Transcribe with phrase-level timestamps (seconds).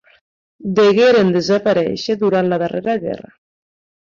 [0.79, 3.31] Degueren desaparèixer durant la darrera guerra.